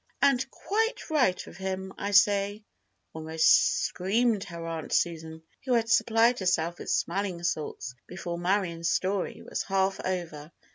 [0.19, 2.63] "And quite right of him, I say!"
[3.13, 9.43] almost screamed her Aunt Susan, who had supplied herself with smelling salts before Marion's story
[9.43, 10.51] was half over.